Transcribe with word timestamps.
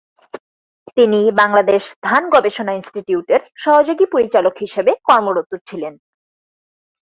তিনি 0.97 1.19
বাংলাদেশ 1.31 1.83
ধান 2.03 2.23
গবেষণা 2.29 2.73
ইন্সটিটিউটের 2.73 3.41
"সহযোগী 3.55 4.05
পরিচালক" 4.05 4.53
হিসাবে 4.59 4.91
কর্মরত 5.07 5.51
ছিলেন। 5.67 5.93